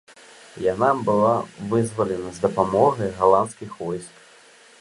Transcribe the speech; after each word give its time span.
Яна 0.73 0.87
была 1.09 1.33
вызвалена 1.73 2.29
з 2.39 2.47
дапамогай 2.49 3.15
галандскіх 3.21 3.81
войск. 3.87 4.13